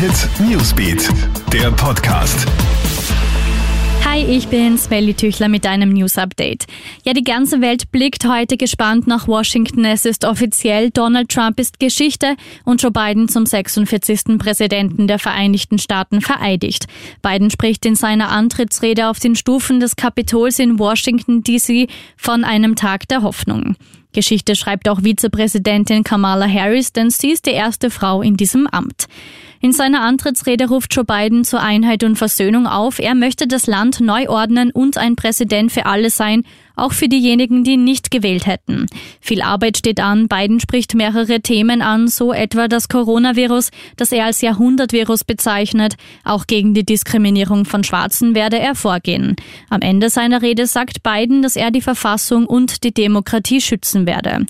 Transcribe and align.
Hit 0.00 0.30
Newsbeat, 0.48 1.10
der 1.52 1.70
Podcast. 1.72 2.46
Hi, 4.02 4.24
ich 4.24 4.48
bin 4.48 4.78
Smelly 4.78 5.12
Tüchler 5.12 5.48
mit 5.48 5.66
einem 5.66 5.92
News 5.92 6.16
Update. 6.16 6.64
Ja, 7.04 7.12
die 7.12 7.22
ganze 7.22 7.60
Welt 7.60 7.92
blickt 7.92 8.26
heute 8.26 8.56
gespannt 8.56 9.06
nach 9.06 9.28
Washington. 9.28 9.84
Es 9.84 10.06
ist 10.06 10.24
offiziell, 10.24 10.88
Donald 10.88 11.28
Trump 11.28 11.60
ist 11.60 11.78
Geschichte 11.78 12.36
und 12.64 12.80
Joe 12.80 12.90
Biden 12.90 13.28
zum 13.28 13.44
46. 13.44 14.38
Präsidenten 14.38 15.06
der 15.06 15.18
Vereinigten 15.18 15.78
Staaten 15.78 16.22
vereidigt. 16.22 16.86
Biden 17.20 17.50
spricht 17.50 17.84
in 17.84 17.94
seiner 17.94 18.30
Antrittsrede 18.30 19.08
auf 19.08 19.18
den 19.18 19.36
Stufen 19.36 19.80
des 19.80 19.96
Kapitols 19.96 20.60
in 20.60 20.78
Washington 20.78 21.42
DC 21.42 21.90
von 22.16 22.44
einem 22.44 22.74
Tag 22.74 23.06
der 23.08 23.20
Hoffnung. 23.20 23.76
Geschichte 24.12 24.56
schreibt 24.56 24.88
auch 24.88 25.02
Vizepräsidentin 25.02 26.04
Kamala 26.04 26.48
Harris, 26.48 26.92
denn 26.92 27.10
sie 27.10 27.30
ist 27.30 27.46
die 27.46 27.52
erste 27.52 27.90
Frau 27.90 28.22
in 28.22 28.36
diesem 28.36 28.66
Amt. 28.66 29.06
In 29.62 29.72
seiner 29.72 30.00
Antrittsrede 30.00 30.68
ruft 30.68 30.94
Joe 30.94 31.04
Biden 31.04 31.44
zur 31.44 31.60
Einheit 31.60 32.02
und 32.02 32.16
Versöhnung 32.16 32.66
auf. 32.66 32.98
Er 32.98 33.14
möchte 33.14 33.46
das 33.46 33.66
Land 33.66 34.00
neu 34.00 34.26
ordnen 34.26 34.70
und 34.70 34.96
ein 34.96 35.16
Präsident 35.16 35.70
für 35.70 35.84
alle 35.84 36.08
sein, 36.08 36.44
auch 36.76 36.94
für 36.94 37.08
diejenigen, 37.08 37.62
die 37.62 37.76
nicht 37.76 37.99
gewählt 38.10 38.46
hätten. 38.46 38.86
Viel 39.20 39.42
Arbeit 39.42 39.78
steht 39.78 40.00
an. 40.00 40.28
Biden 40.28 40.60
spricht 40.60 40.94
mehrere 40.94 41.40
Themen 41.40 41.82
an, 41.82 42.08
so 42.08 42.32
etwa 42.32 42.68
das 42.68 42.88
Coronavirus, 42.88 43.70
das 43.96 44.12
er 44.12 44.26
als 44.26 44.40
Jahrhundertvirus 44.40 45.24
bezeichnet. 45.24 45.94
Auch 46.24 46.46
gegen 46.46 46.74
die 46.74 46.84
Diskriminierung 46.84 47.64
von 47.64 47.84
Schwarzen 47.84 48.34
werde 48.34 48.58
er 48.58 48.74
vorgehen. 48.74 49.36
Am 49.68 49.80
Ende 49.80 50.10
seiner 50.10 50.42
Rede 50.42 50.66
sagt 50.66 51.02
Biden, 51.02 51.42
dass 51.42 51.56
er 51.56 51.70
die 51.70 51.80
Verfassung 51.80 52.46
und 52.46 52.84
die 52.84 52.92
Demokratie 52.94 53.60
schützen 53.60 54.06
werde. 54.06 54.46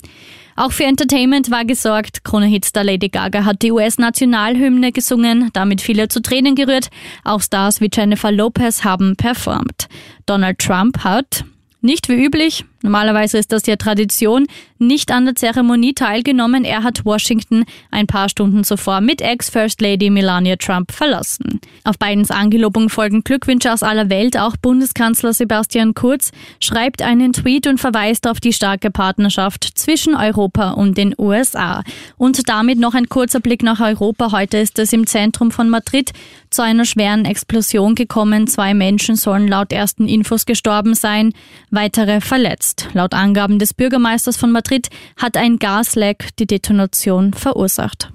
Auch 0.55 0.71
für 0.71 0.83
Entertainment 0.83 1.49
war 1.49 1.65
gesorgt. 1.65 2.23
Krone-Hitstar 2.23 2.83
Lady 2.83 3.09
Gaga 3.09 3.45
hat 3.45 3.61
die 3.61 3.71
US-Nationalhymne 3.71 4.91
gesungen, 4.91 5.49
damit 5.53 5.81
viele 5.81 6.07
zu 6.07 6.21
Tränen 6.21 6.55
gerührt. 6.55 6.89
Auch 7.23 7.41
Stars 7.41 7.81
wie 7.81 7.89
Jennifer 7.91 8.31
Lopez 8.31 8.83
haben 8.83 9.15
performt. 9.15 9.87
Donald 10.25 10.59
Trump 10.59 11.03
hat, 11.03 11.45
nicht 11.81 12.09
wie 12.09 12.23
üblich, 12.23 12.65
Normalerweise 12.81 13.37
ist 13.37 13.51
das 13.51 13.65
ja 13.67 13.75
Tradition. 13.75 14.47
Nicht 14.79 15.11
an 15.11 15.25
der 15.25 15.35
Zeremonie 15.35 15.93
teilgenommen. 15.93 16.65
Er 16.65 16.83
hat 16.83 17.05
Washington 17.05 17.65
ein 17.91 18.07
paar 18.07 18.29
Stunden 18.29 18.63
zuvor 18.63 19.01
mit 19.01 19.21
Ex-First 19.21 19.79
Lady 19.81 20.09
Melania 20.09 20.55
Trump 20.55 20.91
verlassen. 20.91 21.61
Auf 21.83 21.99
Bidens 21.99 22.31
Angelobung 22.31 22.89
folgen 22.89 23.23
Glückwünsche 23.23 23.71
aus 23.71 23.83
aller 23.83 24.09
Welt. 24.09 24.37
Auch 24.37 24.57
Bundeskanzler 24.57 25.33
Sebastian 25.33 25.93
Kurz 25.93 26.31
schreibt 26.59 27.03
einen 27.03 27.33
Tweet 27.33 27.67
und 27.67 27.79
verweist 27.79 28.27
auf 28.27 28.39
die 28.39 28.53
starke 28.53 28.89
Partnerschaft 28.89 29.63
zwischen 29.75 30.15
Europa 30.15 30.71
und 30.71 30.97
den 30.97 31.13
USA. 31.17 31.83
Und 32.17 32.49
damit 32.49 32.79
noch 32.79 32.95
ein 32.95 33.09
kurzer 33.09 33.39
Blick 33.39 33.61
nach 33.61 33.79
Europa. 33.79 34.31
Heute 34.31 34.57
ist 34.57 34.79
es 34.79 34.93
im 34.93 35.05
Zentrum 35.05 35.51
von 35.51 35.69
Madrid 35.69 36.11
zu 36.49 36.63
einer 36.63 36.85
schweren 36.85 37.25
Explosion 37.25 37.93
gekommen. 37.93 38.47
Zwei 38.47 38.73
Menschen 38.73 39.15
sollen 39.15 39.47
laut 39.47 39.71
ersten 39.71 40.07
Infos 40.07 40.45
gestorben 40.45 40.95
sein, 40.95 41.33
weitere 41.69 42.19
verletzt 42.19 42.70
ist. 42.71 42.87
Laut 42.93 43.13
Angaben 43.13 43.59
des 43.59 43.73
Bürgermeisters 43.73 44.37
von 44.37 44.51
Madrid 44.51 44.89
hat 45.17 45.37
ein 45.37 45.57
Gasleck 45.57 46.29
die 46.39 46.47
Detonation 46.47 47.33
verursacht. 47.33 48.11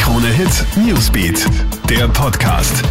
Krone 0.00 0.28
Hit 0.28 0.64
Newsbeat, 0.76 1.46
der 1.88 2.08
Podcast. 2.08 2.82